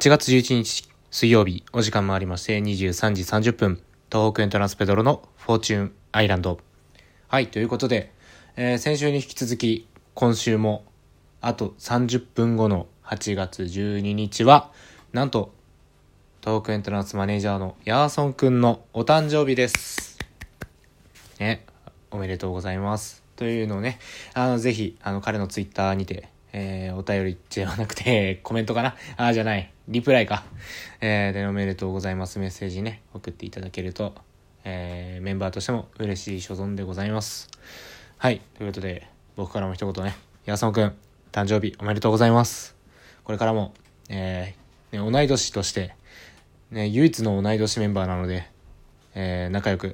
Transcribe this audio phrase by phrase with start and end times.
[0.00, 6.58] 8月11日水曜日、お時間もありまして、23時30分、東北エントランスペドロのフォーチューンアイランド。
[7.28, 8.10] はい、ということで、
[8.56, 10.86] えー先週に引き続き、今週も、
[11.42, 14.72] あと30分後の8月12日は、
[15.12, 15.52] なんと、
[16.40, 20.18] 東北エントランスマネージャーのヤーソンくんのお誕生日です。
[21.38, 21.66] ね、
[22.10, 23.22] おめでとうございます。
[23.36, 23.98] というのをね、
[24.32, 28.96] あの、ぜひ、あの、彼のツイッターにて、えー、お便りではなくて、コメントかな？
[29.16, 30.44] あーじゃない、リプライか。
[31.00, 34.14] えー、で、おめでとうございますメッセージね、送っていただけると、
[34.62, 37.48] えー、メンバーとしても嬉しい所存でございます。
[38.16, 40.94] はい、ということで、僕からも一言ね、ヤソンくん、
[41.32, 42.76] 誕生日おめでとうございます。
[43.24, 43.74] これからも、
[44.08, 45.96] えー、ね、同い年として、
[46.70, 48.48] ね、唯一の同い年メンバーなので、
[49.16, 49.92] えー、仲良く、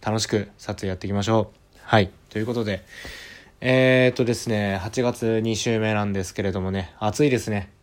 [0.00, 1.78] 楽しく撮影やっていきましょう。
[1.82, 2.10] はい。
[2.30, 2.82] ということで、
[3.60, 7.76] えー、っとですね、8月2週目なんですけれどもね、暑いですね。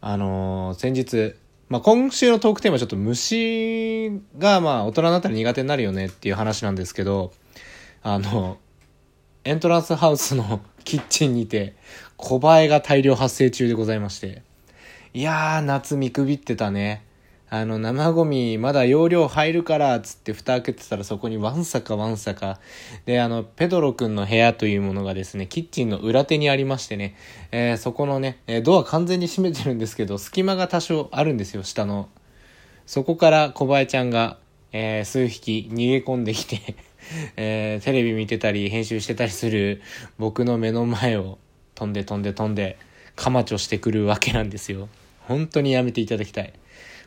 [0.00, 1.34] あのー先日、
[1.68, 7.32] まあ、今週のトークテーマはちょっと虫がまあ大人になったら苦手になるよねっていう話なんですけど、
[8.02, 8.58] あの、
[9.44, 11.74] エントランスハウスの キッチンにて
[12.16, 14.42] 小映えが大量発生中でございまして、
[15.14, 17.04] いやー、夏見くびってたね。
[17.50, 22.60] あの、生ゴミ、まだ容量入るから、つって蓋開けてたらそこにわんさかわんさか。
[23.06, 27.16] で、あの、ペドロくんの部屋というものがですね、キッチンの裏手にありましてね、
[27.50, 32.10] えーそこのね、えードア完全に閉めてるんですけど、隙間が多少あるんですよ、下の。
[32.84, 34.36] そこから小林ちゃんが、
[34.72, 36.76] えー数匹逃げ込んできて、
[37.36, 39.80] えーテレビ見てたり、編集してたりする
[40.18, 41.38] 僕の目の前を
[41.74, 42.76] 飛んで飛んで飛んで、
[43.16, 44.90] カマチョしてくるわけなんですよ。
[45.20, 46.52] 本当にやめていただきたい。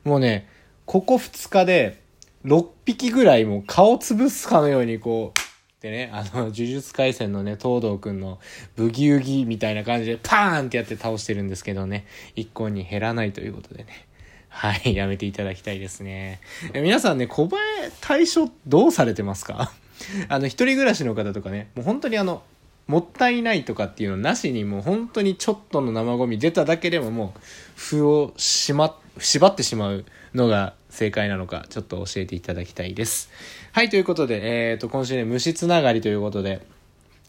[0.03, 0.47] もうね、
[0.85, 2.02] ここ2日で
[2.45, 5.41] 6匹ぐらいもう顔潰すかのようにこう、
[5.81, 8.39] でね、あの、呪術廻戦のね、東堂くんの
[8.75, 14.07] ブギウギみたいな感じでパーンってやって倒してるんですけどね、一向に減らないということでね。
[14.50, 16.41] はい、やめていただきたいですね。
[16.73, 17.61] 皆さんね、小林
[18.01, 19.72] 対処どうされてますか？
[20.29, 22.44] あの、一人暮らしの方とかね、もう本当にあの、
[22.88, 27.40] もったいないとかっていうのなしにもう本当にちょっとの生ゴミ出ただけでももう
[27.75, 33.29] 符をしまっ、縛ってしまうのが正解なのかちょっと教えていただきたいです。
[33.72, 36.66] はい、ということで、えっ、と、今週ね、虫つながりということで、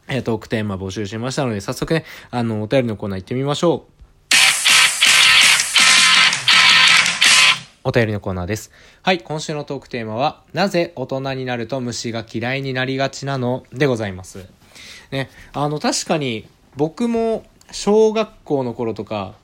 [0.09, 3.93] えートークテーマ募集しましたので、早速ね、あの、お便りのコーナー行ってみましょう。
[7.85, 8.71] お便りのコーナーです。
[9.03, 14.47] はい、今週のトークテーマは、なぜ大人になると虫が嫌いになりがちなのでございます。
[15.11, 19.35] ね、あの、確かに、僕も、小学校の頃とか、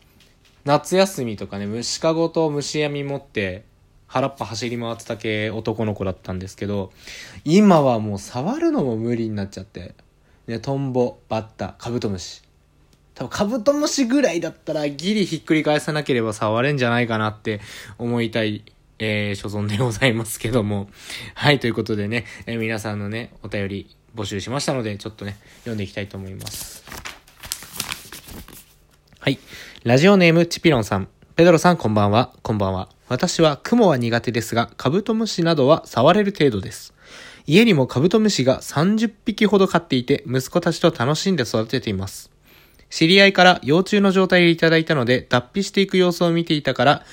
[0.69, 3.65] 夏休みとかね、虫かごと虫網持って、
[4.06, 6.93] 腹っぱ走り回ってた系男の子だったんですけど、
[7.47, 9.95] 今はもう触るのも無理になっちゃって、
[10.47, 12.43] ね、トンボ、バッタ、カブトムシ。
[13.15, 17.62] 多分カブトムシぐらいだったらギリひっくり返さなければ触れんじゃないかなって
[17.97, 18.62] 思いたい、
[18.99, 20.91] えー、所存でございますけども。
[21.33, 27.08] はい、ということでね、えー皆さんのね、お便り募集しましたので、ちょっとね、読んでいきたいと思います。
[29.28, 29.39] はい。
[29.84, 31.06] ラジオネームチピロンさん。
[31.37, 32.33] ペドロさんこんばんは。
[32.43, 32.89] こんばんは。
[33.09, 36.94] 私は雲は苦手ですが、カブトムシなどは触れる程度です。
[37.44, 42.31] 家にもカブトムシが30匹ほど飼っていて、息子たちと楽しんで育てています。
[42.88, 47.05] 知り合いから幼虫の状態でいただいたので、脱皮していく様子を見ていたから、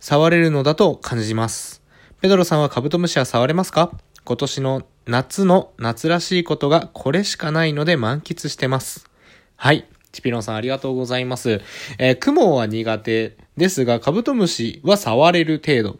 [0.00, 1.82] 触れるのだと感じます。
[2.20, 3.92] ペドロさんはカブトムシは触れますか？
[4.24, 9.08] 今年の夏の夏らしいことがこれしかないので満喫してます。
[9.54, 9.86] はい。
[10.14, 11.60] チピロンさんありがとうございます。
[11.98, 15.98] えー雲は苦手ですが、カブトムシは触れる程度。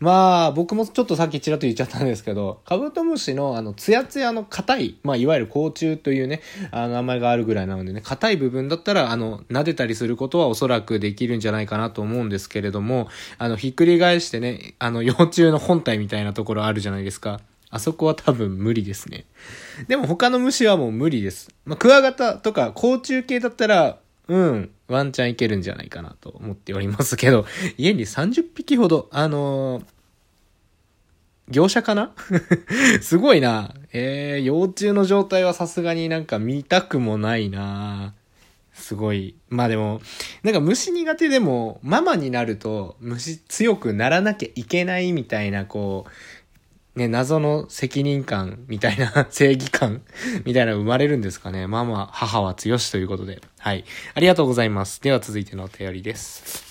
[0.00, 13.08] まあ、僕もちょっとさっきちらっと言っちゃったんですけど、カブトムシのあの、ツヤツヤの硬い、まあ、いわゆる甲虫というね、あの名前があるぐらいなのでね、硬い部分だったら、あの、撫でたりすることはおそらくできるんじゃないかなと思うんですけれども、
[13.38, 17.40] あの、ひっくり返してね、あの、幼虫の本体みたいなところあるじゃないですか。
[17.70, 19.26] あそこは多分無理ですね。
[19.88, 21.50] でも他の虫はもう無理です。
[21.64, 23.98] まあ、クワガタとか甲虫系だったら、
[24.28, 29.84] うん、ワンチャンいけるんじゃないかなと思っておりますけど、 家に30匹ほど、あのー
[31.50, 32.12] 業者かな？
[33.00, 33.74] すごいな。
[33.94, 38.12] えー、幼虫の状態はさすがになんか見たくもないな。
[38.74, 39.34] すごい。
[39.48, 40.00] まあでも、
[40.42, 46.10] なんか虫苦手でも、ママになると虫強くならなきゃいけないみたいな、こう、
[46.98, 50.02] ね、謎の責任感みたいな、 正義感
[50.44, 51.66] みたいな生まれるんですかね。
[51.66, 53.40] ママ、母は強しということで。
[53.58, 53.84] はい。
[54.14, 55.00] ありがとうございます。
[55.00, 56.68] では続いてのお便りです。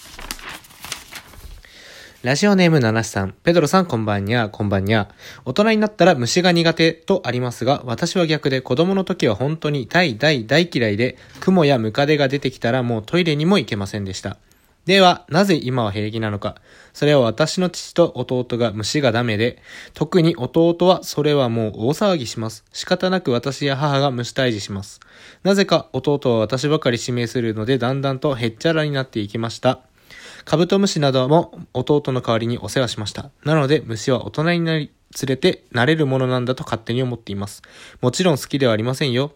[2.23, 3.31] ラジオネームナナシさん。
[3.43, 5.07] ペドロさんこんばんにゃ、こんばんにゃ。
[5.45, 14.37] 大人になったら虫が苦手とありますが、私は逆で子供の時は本当に大大大嫌いで、雲やムカデが出てきたらもうトイレにも行けませんでした。
[14.87, 16.55] では、なぜ今は平気なのか。
[16.93, 19.61] それは私の父と弟が虫がダメで、
[19.93, 22.63] 特に弟はそれはもう大騒ぎします。
[22.71, 25.01] 仕方なく私や母が虫退治します。
[25.43, 29.81] なぜか弟は私ばかり指名するので、だんだんとへっちゃらになっていきました。
[30.45, 33.29] カブトムシなども弟の代わりにお世話しました。
[33.43, 34.89] なので虫は大人になり、
[35.21, 37.61] 連れて慣れるものなんだと勝手に思っています。
[37.99, 39.33] もちろん好きではありませんよ。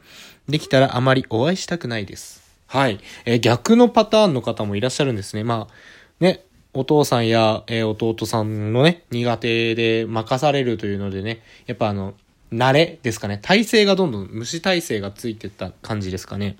[0.47, 2.50] できたらあまりお会いしたくないです。
[2.71, 3.01] はい。
[3.25, 5.44] えー、逆のパターンの方もいらっしゃるんですね。
[5.44, 5.73] まあ、
[6.21, 12.13] ね、お父さんや、えー、弟さんのね、苦手で任されるというのでね、やっぱあの、
[12.53, 13.39] 慣れですかね。
[13.41, 16.56] 体勢がどんどん、虫体勢がついてった感じですかね。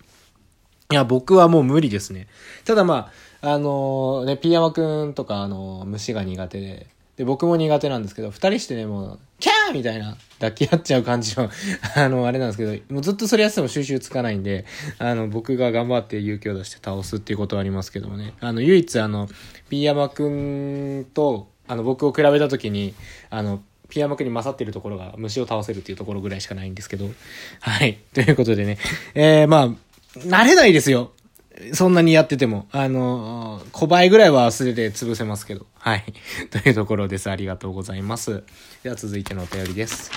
[0.92, 2.28] いや、僕はもう無理ですね。
[2.66, 3.10] ただま
[3.42, 11.50] あ、あのー、ね、ピーヤマくんとか、あのー、虫が苦手で、で、僕も苦手なんですけど、二人してね、もう、キャーみたいな、抱き合っちゃう感じの
[11.96, 14.66] あの、あれなんですけど、もうずっとそれやってても収集つかないんで、
[15.00, 18.34] あの、僕が頑張って勇気を出して倒すっていうことはありますけどもね。
[18.40, 19.30] あの、唯一あの、
[19.70, 22.94] ピーヤマくんと、あの、僕を比べた時に、
[23.30, 27.10] あの、ピーヤマくんに勝ってるところが虫を倒せるっていうところぐらいしかないんですけど。
[27.60, 28.00] はい。
[28.14, 28.78] ということでね。
[29.14, 29.70] えー、まあ、
[30.20, 31.12] 慣れないですよ。
[31.74, 35.66] そんなにやってても、あの、小倍ぐらいは忘れて潰せますけど。
[35.78, 36.06] はい。
[36.50, 37.30] というところです。
[37.30, 38.44] ありがとうございます。
[38.84, 40.12] では続いてのお便りです。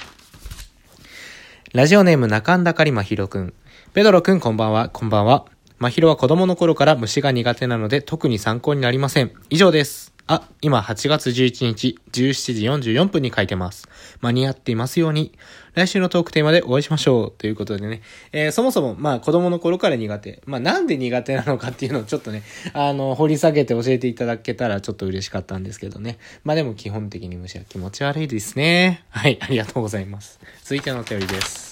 [1.73, 3.55] ラジオネーム中んだかりまひろくん。
[3.93, 5.44] ペドロくんこんばんは、こんばんは。
[5.79, 9.32] まひろは子供の頃から虫が苦手なので特に参考になりません。
[9.50, 10.14] 以上です。
[10.26, 13.87] あ、今8月11日17時44分に書いてます。
[14.23, 15.32] 間に合っていますように。
[15.75, 17.31] 来週のトークテーマでお会いしましょう。
[17.31, 18.00] ということでね。
[18.32, 20.41] えー、そもそも、まあ子供の頃から苦手。
[20.47, 22.43] まあなんで苦手なのかっていうのをちょっとね、
[22.73, 26.17] あの、掘り下げて教えていただけたらちょっと嬉しかったんですけどね。
[26.43, 29.05] まあでも基本的に虫は気持ち悪いですね。
[29.11, 30.41] はい、ありがとうございます。
[30.62, 31.69] 続いてのお便りです。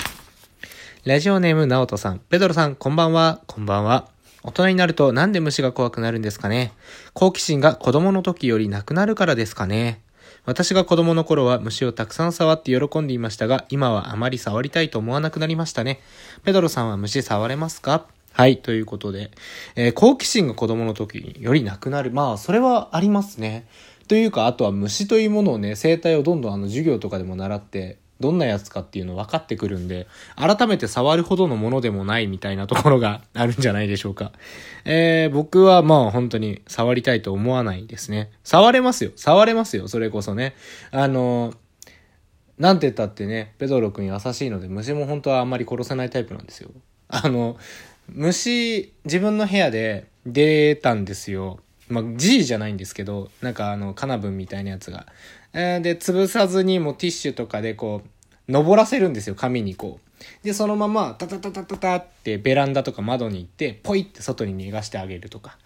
[1.04, 2.18] ラジオネーム、ナオトさん。
[2.18, 3.40] ペドロさん、こんばんは。
[3.46, 4.11] こんばんは。
[4.44, 6.72] 大人になるとなんで虫が怖くなるんですかね？
[7.14, 10.00] 好奇心が子供の時よりなくなるからですかね？
[10.44, 16.00] 私が子供の頃は虫をたくさん触って喜んでいましたが、今はあまり触りたいと思わなくなりましたね。
[16.44, 18.06] ペドロさんは虫触れますか？
[18.32, 19.30] はい、ということで、
[19.76, 22.10] えー、好奇心が子供の時よりなくなる。
[22.10, 23.68] まあ、それはありますね。
[24.08, 34.32] というか、あとは虫というものをね、生態をどんどんあの授業とかでも習って、どんなやつかっていうの分かってくるんで、改めて触るほどのものでもないみたいなところが あるんじゃないでしょうか。
[34.84, 38.30] えー、僕はまあ本当に触りたいと思わないですね。
[38.44, 39.10] 触れますよ。
[39.16, 39.88] 触れますよ。
[39.88, 40.54] それこそね。
[40.92, 41.52] あの
[42.58, 46.70] なんて言ったってね、ペドロ君優しいので虫も本当はあんまり殺せないタイプなんですよ。
[47.08, 47.56] あの、
[48.08, 51.58] 虫、自分の部屋で出たんですよ。
[51.88, 55.06] まあ、G じゃないんですけど、なんかあの、カナブンみたいなやつが。
[55.52, 60.44] で、潰さずにもうティッシュとかでこう、登らせるんですよ、紙にこう。
[60.44, 65.58] で、そのまま、タタタタタタってベランダとか窓に行って、ポイって外に逃がしてあげるとか。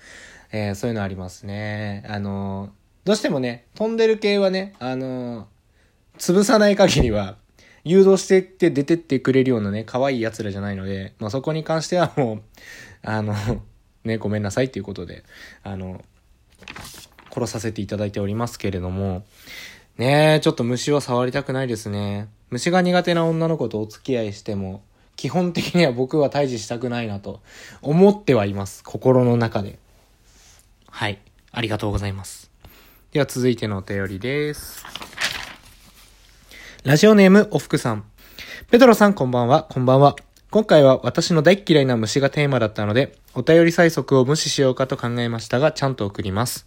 [0.52, 2.04] えー、そういうのありますね。
[2.08, 2.70] あのー、
[3.04, 5.46] どうしてもね、飛んでる系はね、あのー、
[6.18, 7.36] 潰さない限りは、
[7.84, 12.42] 誘導してって出てってくれるようなね、可愛い奴らじゃないので、まあ、そこに関してはもう、
[13.02, 13.34] あの、
[14.04, 15.24] ね、ごめんなさいっていうことで、
[15.62, 16.04] あの、
[17.32, 19.24] 殺させていただいておりますけれども、
[19.98, 22.28] ねえ、ちょっと虫は触りたくないですね。
[22.50, 24.82] 虫が苦手な女の子とお付き合いしても、
[25.16, 27.40] 基本的には僕は退治したくないなと
[27.80, 28.84] 思ってはいます。
[28.84, 29.78] 心の中で。
[30.90, 31.18] はい。
[31.50, 32.50] ありがとうございます。
[33.12, 34.84] では続いてのお便りです。
[36.84, 38.04] ラジオネーム、おふくさん。
[38.70, 40.16] ペドロさんこんばんは、こんばんは。
[40.56, 46.66] 今回は私の大嫌いな虫がテーマだったので、お便り催促を無視しようかと考えましたが、ちゃんと送ります。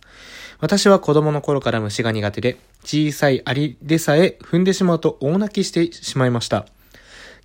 [0.60, 6.68] 私は子供の頃から虫が苦手で、小さいアリでさえ踏んでしまうと大泣きしてしまいました。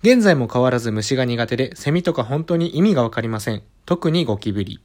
[0.03, 3.63] 現在も変わらず虫が苦手で、セミとか本当に意味がわかりません。
[3.87, 4.79] 特にゴキブリ。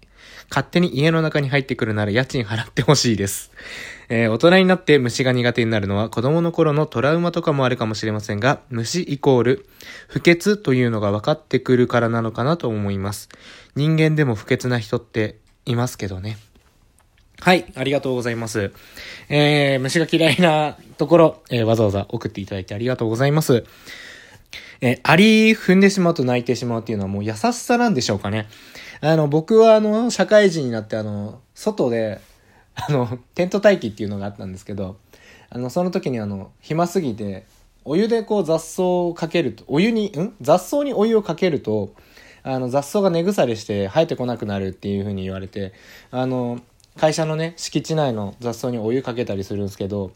[0.50, 3.52] 勝手に家の中に入ってくるなら家賃払ってほしいです。
[4.08, 9.66] えー、大人になって虫が苦手になるのは子供の頃のトラウマとかもあるかもしれませんが、虫イコール
[10.08, 13.28] 不潔というのが分かってくるからなのかなと思います。
[13.76, 16.36] 人間でも不潔な人っていますけどね。
[17.38, 18.72] はい、ありがとうございます。
[19.28, 23.64] えー、虫が嫌いなところ、えー、わざわざ送っていただいてありがとうございます。
[24.80, 28.48] えー、アリ踏んでしまうと泣いてしまうっていうのはもう優しさなんでしょうかね。
[29.02, 32.20] あの、僕はあの、社会人になってあの、外で、
[32.74, 34.96] あの、テント待機っていうのがあったんですけど、
[35.48, 37.46] あの、その時にあの、暇すぎて、
[37.84, 40.34] お湯でこう雑草をかけると、お湯に、ん？
[40.42, 41.94] 雑草にお湯をかけると、
[42.42, 45.72] あの、雑草が根腐れして生えてこなくなるっていう風に言われて、
[46.10, 46.60] あの、
[46.98, 50.12] 会社のね、敷地内の雑草にお湯かけたりするんですけど、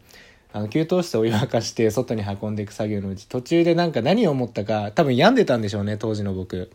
[0.52, 6.70] あの、給湯室お湯沸かして外に運んでいく作業のうち、途中でなんか何を思ったか、多分病んでたんでしょうね、当時の僕。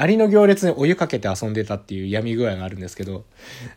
[0.00, 3.24] アリの行列にお湯かけて遊んでたっていう闇具合があるんですけど、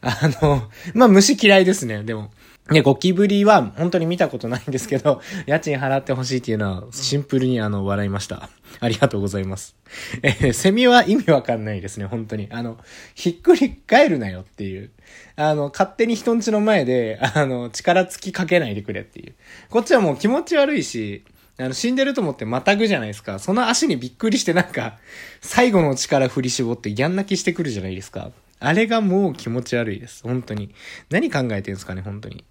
[0.01, 2.31] あの、まあ、虫嫌いですね、でも。
[2.69, 8.49] ね、ゴキブリは本当に見たことないんですけど、家賃払ってほしいっていうのはシンプルにあの、笑いました。
[8.79, 9.75] ありがとうございます。
[10.21, 12.47] えー、セミは意味わかんないですね、本当に。
[12.51, 12.77] あの、
[13.15, 14.91] ひっくり返るなよっていう。
[15.35, 19.33] あの、勝手に人んちの前で、あの、力つきかけないでくれっていう。
[19.69, 21.25] こっちはもう気持ち悪いし、
[21.57, 23.39] あの、死んでると思ってまたぐじゃないですか。
[23.39, 24.97] その足にびっくりしてなんか、
[25.41, 28.31] 最後の力振り絞ってギャン泣きしてくるじゃないですか。
[28.59, 30.23] あれがもう気持ち悪いです。
[30.23, 30.73] 本当に。
[31.09, 32.43] 何考えてんですかね、本当に。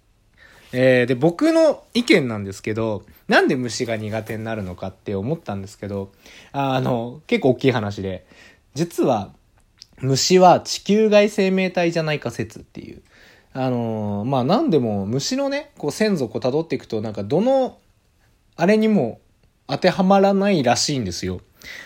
[0.73, 6.11] えー、で、僕の意見なんですけど、なんで虫が苦手になるのかって思ったんですけど、
[6.51, 8.25] あの、結構大きい話で、
[8.73, 9.33] 実は、
[9.99, 13.01] 虫は地球外生命体じゃないか説っていう。
[13.53, 17.77] あのー、まあ、なんでも虫のね、こう先祖を辿っていくと、なんかどの、
[18.55, 19.19] あれにも
[19.67, 21.41] 当てはまらないらしいんですよ。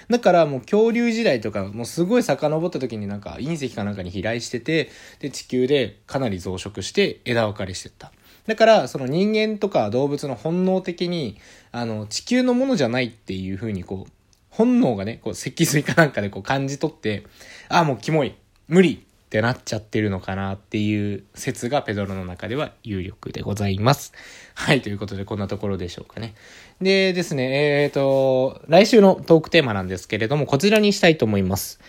[0.10, 8.12] だからもう恐竜時代とか、もうすごい遡った時になんか隕石かなんかに飛来してて、で、地球でかなり増殖して枝分かれしてった。
[8.48, 11.38] だから、その人間とか動物の本能的に、
[11.72, 14.12] あの、地球のものじゃないっていう風にこう、
[14.50, 17.26] 本能がね、こう、脊髄かなんかでこう感じ取って、
[17.70, 18.36] ああ、もうキモい、
[18.68, 19.05] 無理
[19.36, 24.14] ってなっちゃってるのかなっていう説がペドロの中では有力でございます。
[24.54, 26.36] はい、ということでこんなところでしょうかね。
[26.80, 31.82] でですね、えっ、ー、と、来週のトークテーマなんですけれども、こちらにしたいと思います。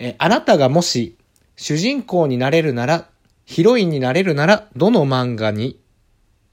[0.00, 1.16] えあなたがもし
[1.54, 3.08] 主人公になれるなら、
[3.44, 5.78] ヒロインになれるなら、どの漫画に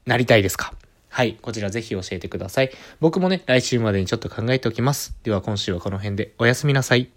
[0.04, 0.74] なりたいですか？
[1.08, 1.36] はい。
[1.42, 2.70] こちらぜひ教えてください。
[3.00, 5.16] 僕もね、来週までにちょっと考えておきます。
[5.24, 7.15] では今週はこの辺でおやすみなさい。